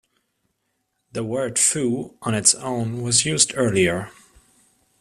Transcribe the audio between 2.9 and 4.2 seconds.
was used earlier.